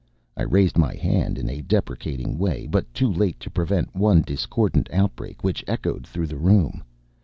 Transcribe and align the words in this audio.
I 0.35 0.41
raised 0.41 0.79
my 0.79 0.95
hand 0.95 1.37
in 1.37 1.47
a 1.47 1.61
deprecating 1.61 2.39
way, 2.39 2.65
but 2.65 2.91
too 2.91 3.13
late 3.13 3.39
to 3.41 3.51
prevent 3.51 3.95
one 3.95 4.23
discordant 4.23 4.89
outbreak 4.91 5.43
which 5.43 5.63
echoed 5.67 6.07
through 6.07 6.25
the 6.25 6.37
room. 6.39 6.83